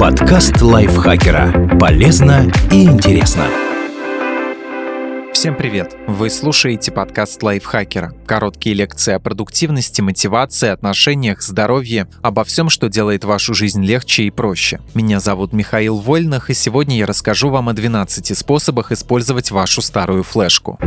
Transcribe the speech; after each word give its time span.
Подкаст 0.00 0.60
лайфхакера. 0.60 1.78
Полезно 1.78 2.50
и 2.72 2.84
интересно. 2.84 3.46
Всем 5.32 5.54
привет! 5.54 5.96
Вы 6.08 6.28
слушаете 6.28 6.90
подкаст 6.90 7.42
лайфхакера. 7.42 8.12
Короткие 8.26 8.74
лекции 8.74 9.14
о 9.14 9.20
продуктивности, 9.20 10.00
мотивации, 10.00 10.70
отношениях, 10.70 11.42
здоровье, 11.42 12.08
обо 12.22 12.42
всем, 12.42 12.68
что 12.68 12.88
делает 12.88 13.24
вашу 13.24 13.54
жизнь 13.54 13.84
легче 13.84 14.24
и 14.24 14.30
проще. 14.30 14.80
Меня 14.94 15.20
зовут 15.20 15.52
Михаил 15.52 15.98
Вольных, 15.98 16.50
и 16.50 16.54
сегодня 16.54 16.96
я 16.96 17.06
расскажу 17.06 17.50
вам 17.50 17.68
о 17.68 17.74
12 17.74 18.36
способах 18.36 18.90
использовать 18.90 19.50
вашу 19.50 19.82
старую 19.82 20.24
флешку. 20.24 20.78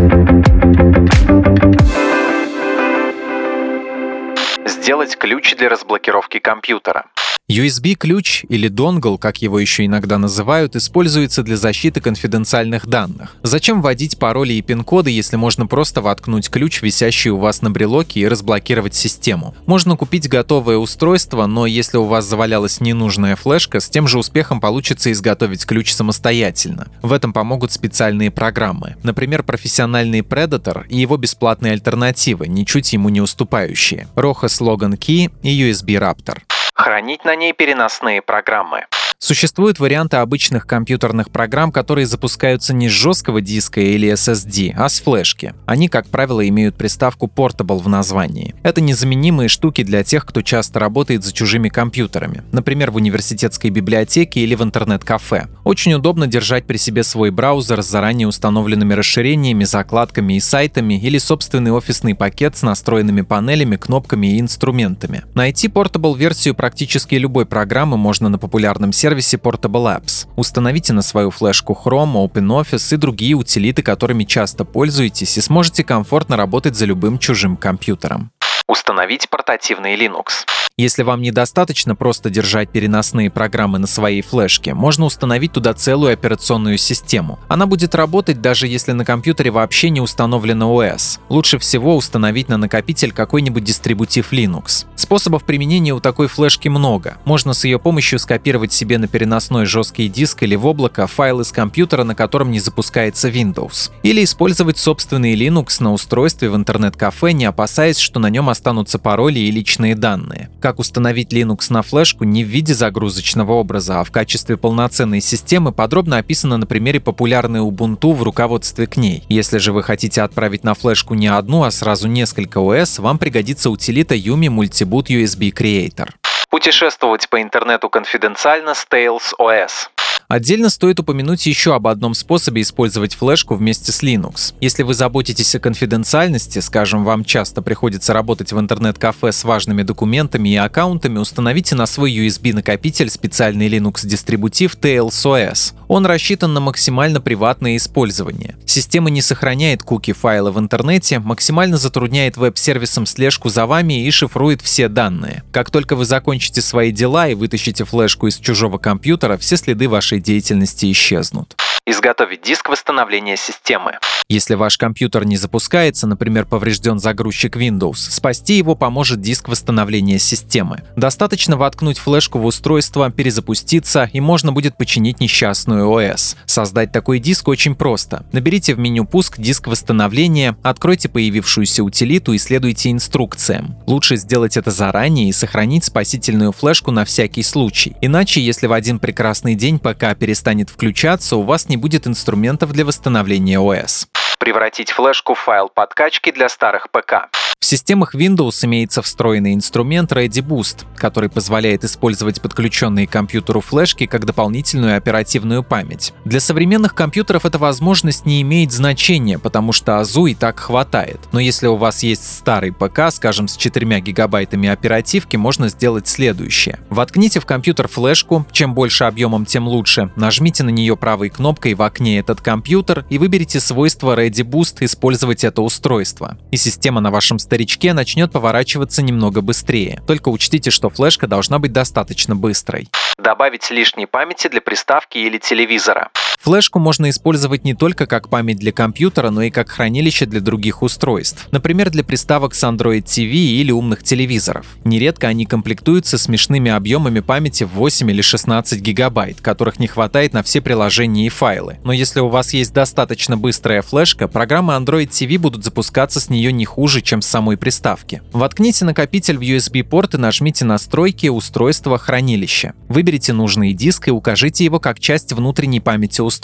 Сделать 4.65 5.17
ключ 5.17 5.55
для 5.55 5.69
разблокировки 5.69 6.39
компьютера. 6.39 7.05
USB-ключ 7.49 8.43
или 8.49 8.67
донгл, 8.67 9.17
как 9.17 9.41
его 9.41 9.57
еще 9.57 9.85
иногда 9.85 10.17
называют, 10.17 10.75
используется 10.75 11.43
для 11.43 11.55
защиты 11.55 12.01
конфиденциальных 12.01 12.87
данных. 12.87 13.37
Зачем 13.41 13.81
вводить 13.81 14.19
пароли 14.19 14.51
и 14.51 14.61
пин-коды, 14.61 15.11
если 15.11 15.37
можно 15.37 15.65
просто 15.65 16.01
воткнуть 16.01 16.49
ключ, 16.49 16.81
висящий 16.81 17.29
у 17.29 17.37
вас 17.37 17.61
на 17.61 17.71
брелоке, 17.71 18.19
и 18.19 18.27
разблокировать 18.27 18.95
систему? 18.95 19.55
Можно 19.65 19.95
купить 19.95 20.27
готовое 20.27 20.75
устройство, 20.75 21.45
но 21.45 21.65
если 21.65 21.95
у 21.95 22.03
вас 22.03 22.25
завалялась 22.25 22.81
ненужная 22.81 23.37
флешка, 23.37 23.79
с 23.79 23.87
тем 23.87 24.09
же 24.09 24.19
успехом 24.19 24.59
получится 24.59 25.09
изготовить 25.13 25.65
ключ 25.65 25.93
самостоятельно. 25.93 26.89
В 27.01 27.13
этом 27.13 27.31
помогут 27.31 27.71
специальные 27.71 28.29
программы. 28.29 28.97
Например, 29.03 29.43
профессиональный 29.43 30.19
Predator 30.19 30.85
и 30.89 30.97
его 30.97 31.15
бесплатные 31.15 31.71
альтернативы, 31.71 32.49
ничуть 32.49 32.91
ему 32.91 33.07
не 33.07 33.21
уступающие. 33.21 34.09
Roha 34.15 34.47
Slogan 34.47 34.97
Key 34.97 35.31
и 35.43 35.61
USB 35.61 35.97
Raptor. 35.97 36.39
Хранить 36.77 37.25
на 37.25 37.35
ней 37.35 37.53
переносные 37.53 38.21
программы. 38.21 38.85
Существуют 39.19 39.79
варианты 39.79 40.17
обычных 40.17 40.67
компьютерных 40.67 41.31
программ, 41.31 41.71
которые 41.71 42.05
запускаются 42.05 42.71
не 42.71 42.87
с 42.87 42.91
жесткого 42.91 43.41
диска 43.41 43.81
или 43.81 44.13
SSD, 44.13 44.73
а 44.77 44.87
с 44.87 44.99
флешки. 44.99 45.55
Они, 45.65 45.89
как 45.89 46.05
правило, 46.07 46.47
имеют 46.47 46.75
приставку 46.75 47.25
Portable 47.25 47.79
в 47.79 47.89
названии. 47.89 48.53
Это 48.61 48.79
незаменимые 48.79 49.49
штуки 49.49 49.83
для 49.83 50.03
тех, 50.03 50.23
кто 50.23 50.43
часто 50.43 50.79
работает 50.79 51.23
за 51.23 51.33
чужими 51.33 51.67
компьютерами, 51.67 52.43
например, 52.51 52.91
в 52.91 52.97
университетской 52.97 53.71
библиотеке 53.71 54.41
или 54.41 54.53
в 54.53 54.61
интернет-кафе. 54.61 55.47
Очень 55.63 55.95
удобно 55.95 56.27
держать 56.27 56.65
при 56.65 56.77
себе 56.77 57.03
свой 57.03 57.31
браузер 57.31 57.81
с 57.81 57.87
заранее 57.87 58.27
установленными 58.27 58.93
расширениями, 58.93 59.63
закладками 59.63 60.35
и 60.35 60.39
сайтами 60.39 60.93
или 60.93 61.17
собственный 61.17 61.71
офисный 61.71 62.13
пакет 62.13 62.55
с 62.55 62.61
настроенными 62.61 63.21
панелями, 63.21 63.77
кнопками 63.77 64.35
и 64.35 64.39
инструментами. 64.39 65.23
Найти 65.33 65.69
Portable-версию 65.69 66.53
практически 66.53 67.15
любой 67.15 67.47
программы 67.47 67.97
можно 67.97 68.29
на 68.29 68.37
популярном 68.37 68.93
сервисе 68.93 69.06
сервисе 69.07 69.37
Portable 69.37 69.85
Apps. 69.97 70.27
Установите 70.35 70.91
на 70.91 71.01
свою 71.01 71.31
флешку 71.31 71.77
Chrome, 71.85 72.29
OpenOffice 72.29 72.95
и 72.95 72.97
другие 72.97 73.35
утилиты, 73.35 73.81
которыми 73.81 74.25
часто 74.25 74.65
пользуетесь, 74.65 75.37
и 75.37 75.41
сможете 75.41 75.85
комфортно 75.85 76.35
работать 76.35 76.75
за 76.75 76.85
любым 76.85 77.17
чужим 77.17 77.55
компьютером. 77.55 78.31
Установить 78.67 79.29
портативный 79.29 79.95
Linux. 79.95 80.45
Если 80.79 81.01
вам 81.01 81.23
недостаточно 81.23 81.95
просто 81.95 82.29
держать 82.29 82.69
переносные 82.69 83.31
программы 83.31 83.79
на 83.79 83.87
своей 83.87 84.21
флешке, 84.21 84.75
можно 84.75 85.05
установить 85.05 85.53
туда 85.53 85.73
целую 85.73 86.13
операционную 86.13 86.77
систему. 86.77 87.39
Она 87.47 87.65
будет 87.65 87.95
работать 87.95 88.41
даже 88.41 88.67
если 88.67 88.91
на 88.91 89.03
компьютере 89.03 89.49
вообще 89.49 89.89
не 89.89 90.01
установлено 90.01 90.71
OS. 90.71 91.19
Лучше 91.29 91.57
всего 91.57 91.95
установить 91.95 92.47
на 92.47 92.57
накопитель 92.57 93.11
какой-нибудь 93.11 93.63
дистрибутив 93.63 94.31
Linux. 94.31 94.85
Способов 94.95 95.45
применения 95.45 95.93
у 95.93 95.99
такой 95.99 96.27
флешки 96.27 96.67
много. 96.67 97.17
Можно 97.25 97.53
с 97.53 97.63
ее 97.63 97.79
помощью 97.79 98.19
скопировать 98.19 98.71
себе 98.71 98.99
на 98.99 99.07
переносной 99.07 99.65
жесткий 99.65 100.09
диск 100.09 100.43
или 100.43 100.55
в 100.55 100.67
облако 100.67 101.07
файлы 101.07 101.43
с 101.43 101.51
компьютера, 101.51 102.03
на 102.03 102.13
котором 102.13 102.51
не 102.51 102.59
запускается 102.59 103.29
Windows. 103.29 103.89
Или 104.03 104.23
использовать 104.23 104.77
собственный 104.77 105.33
Linux 105.33 105.81
на 105.81 105.91
устройстве 105.91 106.51
в 106.51 106.55
интернет-кафе, 106.55 107.31
не 107.31 107.45
опасаясь, 107.45 107.97
что 107.97 108.19
на 108.19 108.29
нем 108.29 108.47
останутся 108.57 108.99
пароли 108.99 109.39
и 109.39 109.51
личные 109.51 109.95
данные 109.95 110.49
как 110.67 110.79
установить 110.79 111.31
Linux 111.31 111.67
на 111.69 111.81
флешку 111.81 112.23
не 112.25 112.43
в 112.43 112.47
виде 112.47 112.73
загрузочного 112.73 113.53
образа, 113.53 114.01
а 114.01 114.03
в 114.03 114.11
качестве 114.11 114.57
полноценной 114.57 115.21
системы 115.21 115.71
подробно 115.71 116.17
описано 116.17 116.57
на 116.57 116.65
примере 116.65 116.99
популярной 116.99 117.61
Ubuntu 117.61 118.13
в 118.13 118.23
руководстве 118.23 118.85
к 118.85 118.97
ней. 118.97 119.23
Если 119.29 119.59
же 119.59 119.71
вы 119.71 119.83
хотите 119.83 120.21
отправить 120.21 120.65
на 120.65 120.73
флешку 120.73 121.13
не 121.13 121.27
одну, 121.27 121.63
а 121.63 121.71
сразу 121.71 122.07
несколько 122.07 122.59
OS, 122.59 123.01
вам 123.01 123.17
пригодится 123.17 123.69
утилита 123.69 124.15
Yumi 124.15 124.47
Multiboot 124.47 125.07
USB 125.07 125.53
Creator. 125.53 126.09
Путешествовать 126.49 127.29
по 127.29 127.41
интернету 127.41 127.89
конфиденциально 127.89 128.73
с 128.73 128.85
Tails 128.89 129.33
OS. 129.39 129.89
Отдельно 130.29 130.69
стоит 130.69 130.99
упомянуть 130.99 131.45
еще 131.45 131.73
об 131.73 131.87
одном 131.87 132.13
способе 132.13 132.61
использовать 132.61 133.15
флешку 133.15 133.55
вместе 133.55 133.93
с 133.93 134.03
Linux. 134.03 134.53
Если 134.59 134.83
вы 134.83 134.93
заботитесь 134.93 135.55
о 135.55 135.59
конфиденциальности, 135.59 136.59
скажем, 136.59 137.05
вам 137.05 137.23
часто 137.23 137.61
приходится 137.61 138.11
работать 138.11 138.51
в 138.51 138.59
интернет-кафе 138.59 139.31
с 139.31 139.45
важными 139.45 139.83
документами 139.83 140.49
и 140.49 140.57
аккаунтами, 140.57 141.17
установите 141.17 141.75
на 141.75 141.85
свой 141.85 142.11
USB-накопитель 142.11 143.09
специальный 143.09 143.69
Linux-дистрибутив 143.69 144.75
TLSOS. 144.75 145.73
Он 145.87 146.05
рассчитан 146.05 146.53
на 146.53 146.59
максимально 146.59 147.21
приватное 147.21 147.77
использование. 147.77 148.57
Система 148.65 149.09
не 149.09 149.21
сохраняет 149.21 149.83
куки 149.83 150.13
файла 150.13 150.51
в 150.51 150.59
интернете, 150.59 151.19
максимально 151.19 151.77
затрудняет 151.77 152.37
веб-сервисам 152.37 153.05
слежку 153.05 153.49
за 153.49 153.65
вами 153.65 154.05
и 154.05 154.11
шифрует 154.11 154.61
все 154.61 154.89
данные. 154.89 155.43
Как 155.51 155.69
только 155.69 155.95
вы 155.95 156.05
закончите 156.05 156.61
свои 156.61 156.91
дела 156.91 157.27
и 157.27 157.35
вытащите 157.35 157.85
флешку 157.85 158.27
из 158.27 158.37
чужого 158.37 158.77
компьютера, 158.77 159.37
все 159.37 159.57
следы 159.57 159.87
вашей 159.87 160.07
вашей 160.17 160.21
деятельности 160.21 160.91
исчезнут. 160.91 161.55
Изготовить 161.85 162.41
диск 162.41 162.69
восстановления 162.69 163.37
системы. 163.37 163.93
Если 164.29 164.55
ваш 164.55 164.77
компьютер 164.77 165.25
не 165.25 165.37
запускается, 165.37 166.05
например, 166.05 166.45
поврежден 166.45 166.99
загрузчик 166.99 167.55
Windows, 167.55 167.95
спасти 167.95 168.57
его 168.57 168.75
поможет 168.75 169.21
диск 169.21 169.47
восстановления 169.47 170.19
системы. 170.19 170.83
Достаточно 170.97 171.55
воткнуть 171.55 171.97
флешку 171.97 172.39
в 172.39 172.45
устройство, 172.45 173.09
перезапуститься, 173.09 174.09
и 174.11 174.19
можно 174.19 174.51
будет 174.51 174.77
починить 174.77 175.21
несчастную 175.21 175.76
ОС. 175.85 176.35
Создать 176.45 176.91
такой 176.91 177.19
диск 177.19 177.47
очень 177.47 177.75
просто. 177.75 178.25
Наберите 178.31 178.73
в 178.73 178.79
меню 178.79 179.05
«Пуск» 179.05 179.37
диск 179.37 179.67
восстановления, 179.67 180.57
откройте 180.63 181.09
появившуюся 181.09 181.83
утилиту 181.83 182.33
и 182.33 182.37
следуйте 182.37 182.91
инструкциям. 182.91 183.75
Лучше 183.85 184.15
сделать 184.15 184.57
это 184.57 184.71
заранее 184.71 185.29
и 185.29 185.33
сохранить 185.33 185.85
спасительную 185.85 186.51
флешку 186.51 186.91
на 186.91 187.05
всякий 187.05 187.43
случай. 187.43 187.95
Иначе, 188.01 188.41
если 188.41 188.67
в 188.67 188.73
один 188.73 188.99
прекрасный 188.99 189.55
день 189.55 189.79
ПК 189.79 190.17
перестанет 190.17 190.69
включаться, 190.69 191.35
у 191.35 191.43
вас 191.43 191.69
не 191.69 191.77
будет 191.77 192.07
инструментов 192.07 192.71
для 192.71 192.85
восстановления 192.85 193.59
ОС 193.59 194.07
превратить 194.39 194.91
флешку 194.91 195.33
в 195.33 195.39
файл 195.39 195.67
подкачки 195.67 196.31
для 196.31 196.47
старых 196.47 196.89
ПК. 196.91 197.29
В 197.67 197.69
системах 197.69 198.15
Windows 198.15 198.63
имеется 198.63 199.01
встроенный 199.01 199.53
инструмент 199.53 200.13
ReadyBoost, 200.13 200.85
который 200.95 201.27
позволяет 201.27 201.83
использовать 201.83 202.39
подключенные 202.39 203.07
к 203.07 203.11
компьютеру 203.11 203.59
флешки 203.59 204.05
как 204.05 204.25
дополнительную 204.25 204.95
оперативную 204.95 205.63
память. 205.63 206.13
Для 206.23 206.39
современных 206.39 206.95
компьютеров 206.95 207.45
эта 207.45 207.57
возможность 207.57 208.25
не 208.25 208.41
имеет 208.41 208.71
значения, 208.71 209.37
потому 209.37 209.73
что 209.73 209.99
АЗУ 209.99 210.27
и 210.27 210.33
так 210.33 210.59
хватает. 210.59 211.19
Но 211.33 211.41
если 211.41 211.67
у 211.67 211.75
вас 211.75 212.03
есть 212.03 212.37
старый 212.37 212.71
ПК, 212.71 213.11
скажем, 213.11 213.49
с 213.49 213.57
4 213.57 213.99
гигабайтами 213.99 214.69
оперативки, 214.69 215.35
можно 215.35 215.67
сделать 215.67 216.07
следующее. 216.07 216.79
Воткните 216.89 217.41
в 217.41 217.45
компьютер 217.45 217.89
флешку, 217.89 218.45
чем 218.53 218.75
больше 218.75 219.03
объемом, 219.03 219.45
тем 219.45 219.67
лучше. 219.67 220.11
Нажмите 220.15 220.63
на 220.63 220.69
нее 220.69 220.95
правой 220.95 221.29
кнопкой 221.29 221.73
в 221.73 221.81
окне 221.81 222.19
этот 222.19 222.39
компьютер 222.39 223.05
и 223.09 223.17
выберите 223.17 223.59
свойство 223.59 224.15
Ready 224.15 224.47
Boost 224.47 224.77
использовать 224.81 225.43
это 225.43 225.61
устройство. 225.63 226.37
И 226.51 226.55
система 226.55 227.01
на 227.01 227.11
вашем 227.11 227.39
старичке 227.47 227.93
начнет 227.93 228.29
поворачиваться 228.33 229.01
немного 229.01 229.39
быстрее. 229.39 230.01
Только 230.05 230.27
учтите, 230.27 230.69
что 230.69 230.89
флешка 230.89 231.27
должна 231.27 231.59
быть 231.59 231.71
достаточно 231.71 232.35
быстрой. 232.35 232.89
Добавить 233.17 233.71
лишней 233.71 234.05
памяти 234.05 234.49
для 234.49 234.59
приставки 234.59 235.17
или 235.17 235.37
телевизора. 235.37 236.09
Флешку 236.47 236.79
можно 236.79 237.09
использовать 237.09 237.65
не 237.65 237.73
только 237.73 238.05
как 238.05 238.29
память 238.29 238.57
для 238.57 238.71
компьютера, 238.71 239.31
но 239.31 239.41
и 239.41 239.49
как 239.49 239.67
хранилище 239.67 240.25
для 240.25 240.39
других 240.39 240.81
устройств. 240.81 241.45
Например, 241.51 241.89
для 241.89 242.05
приставок 242.05 242.55
с 242.55 242.63
Android 242.63 243.03
TV 243.03 243.33
или 243.33 243.73
умных 243.73 244.01
телевизоров. 244.01 244.65
Нередко 244.85 245.27
они 245.27 245.45
комплектуются 245.45 246.17
смешными 246.17 246.71
объемами 246.71 247.19
памяти 247.19 247.65
в 247.65 247.71
8 247.71 248.09
или 248.09 248.21
16 248.21 248.79
гигабайт, 248.79 249.41
которых 249.41 249.77
не 249.77 249.87
хватает 249.87 250.31
на 250.31 250.41
все 250.41 250.61
приложения 250.61 251.25
и 251.25 251.29
файлы. 251.29 251.79
Но 251.83 251.91
если 251.91 252.21
у 252.21 252.29
вас 252.29 252.53
есть 252.53 252.71
достаточно 252.71 253.35
быстрая 253.35 253.81
флешка, 253.81 254.29
программы 254.29 254.75
Android 254.75 255.09
TV 255.09 255.37
будут 255.37 255.65
запускаться 255.65 256.21
с 256.21 256.29
нее 256.29 256.53
не 256.53 256.63
хуже, 256.63 257.01
чем 257.01 257.21
с 257.21 257.27
самой 257.27 257.57
приставки. 257.57 258.21
Воткните 258.31 258.85
накопитель 258.85 259.37
в 259.37 259.41
USB-порт 259.41 260.13
и 260.13 260.17
нажмите 260.17 260.63
«Настройки 260.63 261.27
устройства 261.27 261.97
хранилища». 261.97 262.71
Выберите 262.87 263.33
нужный 263.33 263.73
диск 263.73 264.07
и 264.07 264.11
укажите 264.11 264.63
его 264.63 264.79
как 264.79 265.01
часть 265.01 265.33
внутренней 265.33 265.81
памяти 265.81 266.21
устройства. 266.21 266.36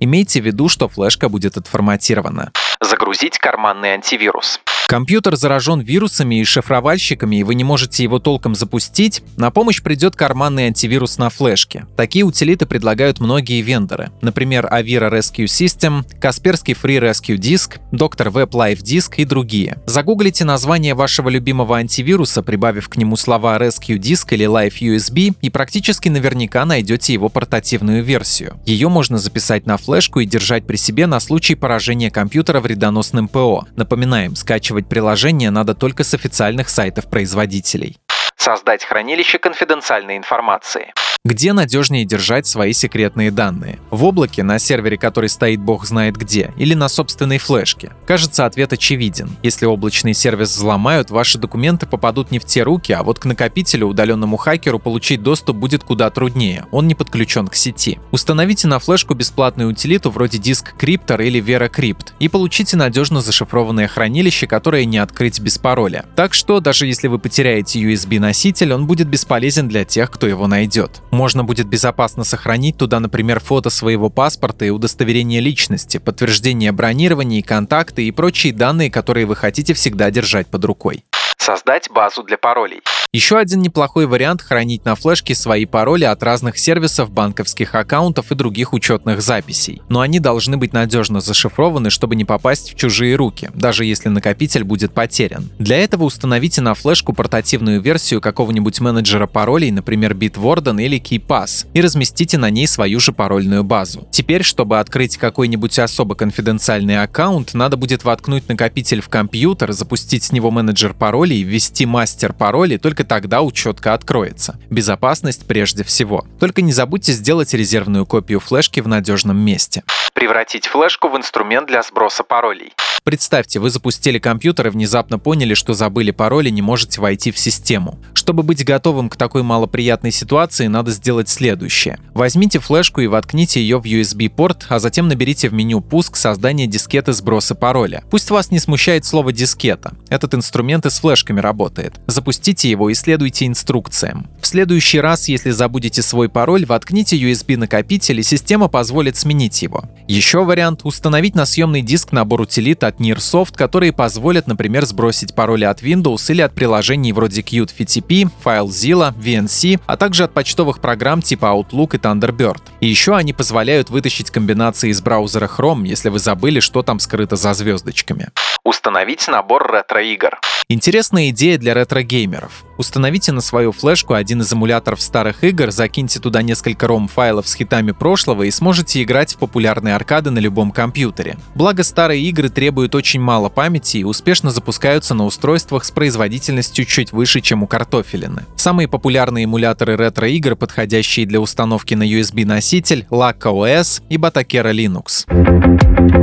Имейте 0.00 0.40
в 0.40 0.46
виду, 0.46 0.68
что 0.68 0.88
флешка 0.88 1.28
будет 1.28 1.56
отформатирована. 1.56 2.52
Загрузить 2.80 3.38
карманный 3.38 3.94
антивирус. 3.94 4.60
Компьютер 4.86 5.36
заражен 5.36 5.80
вирусами 5.80 6.40
и 6.40 6.44
шифровальщиками, 6.44 7.36
и 7.36 7.42
вы 7.44 7.54
не 7.54 7.64
можете 7.64 8.02
его 8.02 8.18
толком 8.18 8.54
запустить, 8.54 9.22
на 9.38 9.50
помощь 9.50 9.82
придет 9.82 10.16
карманный 10.16 10.66
антивирус 10.66 11.16
на 11.16 11.30
флешке. 11.30 11.86
Такие 11.96 12.26
утилиты 12.26 12.66
предлагают 12.66 13.18
многие 13.18 13.62
вендоры. 13.62 14.10
Например, 14.20 14.68
Avira 14.70 15.10
Rescue 15.10 15.46
System, 15.46 16.04
Kaspersky 16.20 16.76
Free 16.76 17.00
Rescue 17.00 17.36
Disk, 17.36 17.78
Dr. 17.90 18.30
Web 18.30 18.50
Life 18.50 18.82
Disk 18.82 19.14
и 19.16 19.24
другие. 19.24 19.78
Загуглите 19.86 20.44
название 20.44 20.92
вашего 20.92 21.30
любимого 21.30 21.78
антивируса, 21.78 22.42
прибавив 22.42 22.90
к 22.90 22.96
нему 22.96 23.16
слова 23.16 23.56
Rescue 23.58 23.96
Disk 23.96 24.26
или 24.32 24.46
Life 24.46 24.80
USB, 24.82 25.34
и 25.40 25.48
практически 25.48 26.10
наверняка 26.10 26.66
найдете 26.66 27.14
его 27.14 27.30
портативную 27.30 28.04
версию. 28.04 28.60
Ее 28.66 28.90
можно 28.90 29.16
записать 29.16 29.64
на 29.64 29.78
флешку 29.78 30.20
и 30.20 30.26
держать 30.26 30.66
при 30.66 30.76
себе 30.76 31.06
на 31.06 31.18
случай 31.18 31.54
поражения 31.54 32.10
компьютера 32.10 32.60
вредоносным 32.60 33.28
ПО. 33.28 33.64
Напоминаем, 33.76 34.36
скачивать 34.36 34.71
скачивать 34.72 34.88
приложение 34.88 35.50
надо 35.50 35.74
только 35.74 36.02
с 36.02 36.14
официальных 36.14 36.68
сайтов 36.68 37.08
производителей. 37.10 37.98
Создать 38.36 38.84
хранилище 38.84 39.38
конфиденциальной 39.38 40.16
информации. 40.16 40.92
Где 41.24 41.52
надежнее 41.52 42.04
держать 42.04 42.48
свои 42.48 42.72
секретные 42.72 43.30
данные? 43.30 43.78
В 43.92 44.02
облаке, 44.02 44.42
на 44.42 44.58
сервере, 44.58 44.98
который 44.98 45.28
стоит 45.28 45.60
бог 45.60 45.86
знает 45.86 46.16
где, 46.16 46.52
или 46.56 46.74
на 46.74 46.88
собственной 46.88 47.38
флешке? 47.38 47.92
Кажется, 48.08 48.44
ответ 48.44 48.72
очевиден. 48.72 49.30
Если 49.40 49.64
облачный 49.64 50.14
сервис 50.14 50.48
взломают, 50.48 51.12
ваши 51.12 51.38
документы 51.38 51.86
попадут 51.86 52.32
не 52.32 52.40
в 52.40 52.44
те 52.44 52.64
руки, 52.64 52.90
а 52.90 53.04
вот 53.04 53.20
к 53.20 53.24
накопителю 53.24 53.86
удаленному 53.86 54.36
хакеру 54.36 54.80
получить 54.80 55.22
доступ 55.22 55.58
будет 55.58 55.84
куда 55.84 56.10
труднее, 56.10 56.66
он 56.72 56.88
не 56.88 56.96
подключен 56.96 57.46
к 57.46 57.54
сети. 57.54 58.00
Установите 58.10 58.66
на 58.66 58.80
флешку 58.80 59.14
бесплатную 59.14 59.70
утилиту 59.70 60.10
вроде 60.10 60.38
диск 60.38 60.74
Cryptor 60.76 61.24
или 61.24 61.40
VeraCrypt 61.40 62.14
и 62.18 62.26
получите 62.26 62.76
надежно 62.76 63.20
зашифрованное 63.20 63.86
хранилище, 63.86 64.48
которое 64.48 64.84
не 64.86 64.98
открыть 64.98 65.38
без 65.38 65.56
пароля. 65.56 66.04
Так 66.16 66.34
что, 66.34 66.58
даже 66.58 66.88
если 66.88 67.06
вы 67.06 67.20
потеряете 67.20 67.80
USB-носитель, 67.80 68.72
он 68.72 68.88
будет 68.88 69.06
бесполезен 69.06 69.68
для 69.68 69.84
тех, 69.84 70.10
кто 70.10 70.26
его 70.26 70.48
найдет. 70.48 71.00
Можно 71.12 71.44
будет 71.44 71.66
безопасно 71.66 72.24
сохранить 72.24 72.78
туда, 72.78 72.98
например, 72.98 73.38
фото 73.38 73.68
своего 73.68 74.08
паспорта 74.08 74.64
и 74.64 74.70
удостоверение 74.70 75.40
личности, 75.40 75.98
подтверждение 75.98 76.72
бронирования 76.72 77.40
и 77.40 77.42
контакты 77.42 78.06
и 78.06 78.10
прочие 78.10 78.54
данные, 78.54 78.90
которые 78.90 79.26
вы 79.26 79.36
хотите 79.36 79.74
всегда 79.74 80.10
держать 80.10 80.46
под 80.46 80.64
рукой. 80.64 81.04
Создать 81.44 81.90
базу 81.90 82.22
для 82.22 82.38
паролей. 82.38 82.82
Еще 83.12 83.36
один 83.36 83.60
неплохой 83.60 84.06
вариант— 84.06 84.40
хранить 84.42 84.84
на 84.84 84.94
флешке 84.94 85.34
свои 85.34 85.66
пароли 85.66 86.04
от 86.04 86.22
разных 86.22 86.56
сервисов, 86.56 87.10
банковских 87.10 87.74
аккаунтов 87.74 88.30
и 88.30 88.36
других 88.36 88.72
учетных 88.72 89.20
записей. 89.20 89.82
Но 89.88 90.00
они 90.00 90.20
должны 90.20 90.56
быть 90.56 90.72
надежно 90.72 91.20
зашифрованы, 91.20 91.90
чтобы 91.90 92.14
не 92.14 92.24
попасть 92.24 92.72
в 92.72 92.76
чужие 92.76 93.16
руки, 93.16 93.50
даже 93.54 93.84
если 93.84 94.08
накопитель 94.08 94.62
будет 94.64 94.94
потерян. 94.94 95.50
Для 95.58 95.78
этого 95.78 96.04
установите 96.04 96.62
на 96.62 96.74
флешку 96.74 97.12
портативную 97.12 97.82
версию 97.82 98.20
какого-нибудь 98.20 98.80
менеджера 98.80 99.26
паролей, 99.26 99.72
например, 99.72 100.14
Bitwarden 100.14 100.80
или 100.80 100.98
KeyPass, 100.98 101.66
и 101.74 101.80
разместите 101.82 102.38
на 102.38 102.50
ней 102.50 102.68
свою 102.68 102.98
же 102.98 103.12
парольную 103.12 103.64
базу. 103.64 104.06
Теперь, 104.10 104.42
чтобы 104.42 104.78
открыть 104.78 105.18
какой-нибудь 105.18 105.78
особо 105.78 106.14
конфиденциальный 106.14 107.02
аккаунт, 107.02 107.52
надо 107.52 107.76
будет 107.76 108.04
воткнуть 108.04 108.48
накопитель 108.48 109.02
в 109.02 109.08
компьютер, 109.10 109.72
запустить 109.72 110.22
с 110.22 110.32
него 110.32 110.50
менеджер 110.50 110.94
паролей, 110.94 111.31
ввести 111.40 111.86
мастер 111.86 112.32
паролей, 112.32 112.78
только 112.78 113.04
тогда 113.04 113.42
учетка 113.42 113.94
откроется. 113.94 114.58
Безопасность 114.68 115.46
прежде 115.46 115.84
всего. 115.84 116.26
Только 116.38 116.62
не 116.62 116.72
забудьте 116.72 117.12
сделать 117.12 117.54
резервную 117.54 118.04
копию 118.06 118.40
флешки 118.40 118.80
в 118.80 118.88
надежном 118.88 119.38
месте. 119.38 119.82
Превратить 120.12 120.66
флешку 120.66 121.08
в 121.08 121.16
инструмент 121.16 121.68
для 121.68 121.82
сброса 121.82 122.22
паролей. 122.22 122.74
Представьте, 123.04 123.58
вы 123.58 123.68
запустили 123.68 124.20
компьютер 124.20 124.68
и 124.68 124.70
внезапно 124.70 125.18
поняли, 125.18 125.54
что 125.54 125.74
забыли 125.74 126.12
пароль 126.12 126.46
и 126.46 126.52
не 126.52 126.62
можете 126.62 127.00
войти 127.00 127.32
в 127.32 127.38
систему. 127.38 127.98
Чтобы 128.14 128.44
быть 128.44 128.64
готовым 128.64 129.08
к 129.08 129.16
такой 129.16 129.42
малоприятной 129.42 130.12
ситуации, 130.12 130.68
надо 130.68 130.92
сделать 130.92 131.28
следующее. 131.28 131.98
Возьмите 132.14 132.60
флешку 132.60 133.00
и 133.00 133.08
воткните 133.08 133.60
ее 133.60 133.80
в 133.80 133.84
USB-порт, 133.84 134.66
а 134.68 134.78
затем 134.78 135.08
наберите 135.08 135.48
в 135.48 135.52
меню 135.52 135.80
«Пуск» 135.80 136.14
создание 136.14 136.68
дискеты 136.68 137.12
сброса 137.12 137.56
пароля. 137.56 138.04
Пусть 138.08 138.30
вас 138.30 138.52
не 138.52 138.60
смущает 138.60 139.04
слово 139.04 139.32
«дискета». 139.32 139.94
Этот 140.08 140.34
инструмент 140.34 140.86
и 140.86 140.90
с 140.90 141.00
флешками 141.00 141.40
работает. 141.40 141.94
Запустите 142.06 142.70
его 142.70 142.88
и 142.88 142.94
следуйте 142.94 143.46
инструкциям. 143.46 144.28
В 144.40 144.46
следующий 144.46 145.00
раз, 145.00 145.26
если 145.26 145.50
забудете 145.50 146.02
свой 146.02 146.28
пароль, 146.28 146.66
воткните 146.66 147.16
USB-накопитель 147.16 148.20
и 148.20 148.22
система 148.22 148.68
позволит 148.68 149.16
сменить 149.16 149.60
его. 149.60 149.82
Еще 150.06 150.44
вариант— 150.44 150.82
установить 150.84 151.34
на 151.34 151.46
съемный 151.46 151.82
диск 151.82 152.12
набор 152.12 152.42
утилит 152.42 152.84
от 152.92 153.00
Nearsoft, 153.00 153.56
которые 153.56 153.92
позволят, 153.92 154.46
например, 154.46 154.84
сбросить 154.84 155.34
пароли 155.34 155.64
от 155.64 155.82
Windows 155.82 156.30
или 156.30 156.42
от 156.42 156.54
приложений 156.54 157.12
вроде 157.12 157.40
Qt 157.40 157.72
FTP, 157.78 158.30
FileZilla, 158.44 159.14
VNC, 159.14 159.80
а 159.86 159.96
также 159.96 160.24
от 160.24 160.32
почтовых 160.32 160.80
программ 160.80 161.22
типа 161.22 161.46
Outlook 161.46 161.96
и 161.96 161.98
Thunderbird. 161.98 162.62
И 162.80 162.86
еще 162.86 163.16
они 163.16 163.32
позволяют 163.32 163.90
вытащить 163.90 164.30
комбинации 164.30 164.90
из 164.90 165.00
браузера 165.00 165.48
Chrome, 165.48 165.86
если 165.86 166.08
вы 166.08 166.18
забыли, 166.18 166.60
что 166.60 166.82
там 166.82 166.98
скрыто 166.98 167.36
за 167.36 167.54
звездочками. 167.54 168.28
Установить 168.64 169.26
набор 169.28 169.70
ретро-игр. 169.72 170.38
Интересная 170.68 171.28
идея 171.28 171.58
для 171.58 171.74
ретро-геймеров. 171.74 172.64
Установите 172.78 173.30
на 173.30 173.42
свою 173.42 173.72
флешку 173.72 174.14
один 174.14 174.40
из 174.40 174.50
эмуляторов 174.52 175.00
старых 175.02 175.44
игр, 175.44 175.70
закиньте 175.70 176.18
туда 176.18 176.42
несколько 176.42 176.86
ROM-файлов 176.86 177.46
с 177.46 177.54
хитами 177.54 177.92
прошлого 177.92 178.44
и 178.44 178.50
сможете 178.50 179.02
играть 179.02 179.34
в 179.34 179.36
популярные 179.36 179.94
аркады 179.94 180.30
на 180.30 180.38
любом 180.38 180.72
компьютере. 180.72 181.36
Благо 181.54 181.84
старые 181.84 182.22
игры 182.22 182.48
требуют 182.48 182.81
очень 182.94 183.20
мало 183.20 183.48
памяти 183.48 183.98
и 183.98 184.04
успешно 184.04 184.50
запускаются 184.50 185.14
на 185.14 185.24
устройствах 185.24 185.84
с 185.84 185.90
производительностью 185.90 186.84
чуть 186.84 187.12
выше, 187.12 187.40
чем 187.40 187.62
у 187.62 187.66
картофелины. 187.66 188.46
Самые 188.56 188.88
популярные 188.88 189.44
эмуляторы 189.44 189.96
ретро-игр, 189.96 190.56
подходящие 190.56 191.26
для 191.26 191.40
установки 191.40 191.94
на 191.94 192.02
USB-носитель, 192.02 193.06
Lacka 193.10 193.52
OS 193.52 194.02
и 194.08 194.16
Batacera 194.16 194.72
Linux. 194.72 196.21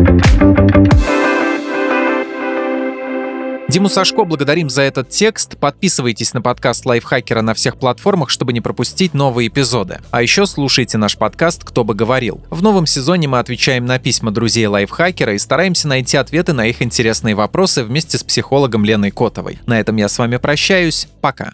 Диму 3.69 3.87
Сашко 3.87 4.23
благодарим 4.23 4.67
за 4.67 4.81
этот 4.81 5.09
текст. 5.09 5.55
Подписывайтесь 5.57 6.33
на 6.33 6.41
подкаст 6.41 6.87
Лайфхакера 6.87 7.43
на 7.43 7.53
всех 7.53 7.77
платформах, 7.77 8.31
чтобы 8.31 8.51
не 8.51 8.61
пропустить 8.61 9.13
новые 9.13 9.47
эпизоды. 9.47 9.99
А 10.09 10.23
еще 10.23 10.47
слушайте 10.47 10.97
наш 10.97 11.15
подкаст 11.15 11.63
«Кто 11.63 11.83
бы 11.83 11.93
говорил». 11.93 12.41
В 12.49 12.63
новом 12.63 12.87
сезоне 12.87 13.27
мы 13.27 13.37
отвечаем 13.37 13.85
на 13.85 13.99
письма 13.99 14.31
друзей 14.31 14.65
Лайфхакера 14.65 15.35
и 15.35 15.37
стараемся 15.37 15.87
найти 15.87 16.17
ответы 16.17 16.53
на 16.53 16.65
их 16.65 16.81
интересные 16.81 17.35
вопросы 17.35 17.83
вместе 17.83 18.17
с 18.17 18.23
психологом 18.23 18.83
Леной 18.83 19.11
Котовой. 19.11 19.59
На 19.67 19.79
этом 19.79 19.97
я 19.97 20.09
с 20.09 20.17
вами 20.17 20.37
прощаюсь. 20.37 21.07
Пока. 21.21 21.51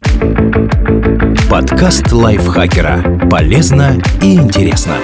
Подкаст 1.49 2.13
Лайфхакера. 2.13 3.27
Полезно 3.29 4.01
и 4.21 4.35
интересно. 4.35 4.97